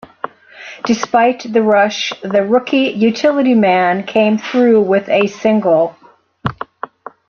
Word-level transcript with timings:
Despite 0.83 1.53
the 1.53 1.61
rush, 1.61 2.11
the 2.23 2.43
rookie 2.43 2.89
utility 2.89 3.53
man 3.53 4.01
came 4.03 4.39
through 4.39 4.81
with 4.81 5.07
a 5.07 5.27
single. 5.27 5.95